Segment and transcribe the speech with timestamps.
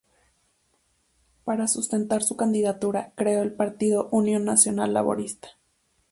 [1.43, 5.49] Para sustentar su candidatura creó el partido Unión Nacional Laborista.